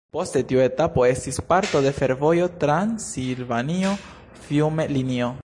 [0.15, 5.31] Poste tiu etapo estis parto de fervojo Transilvanio-Fiume linio.